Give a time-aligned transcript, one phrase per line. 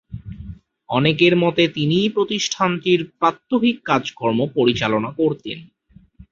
[0.89, 5.59] অনেকের মতে তিনিই প্রতিষ্ঠানটির প্রাত্যহিক কাজকর্ম পরিচালনা করতেন।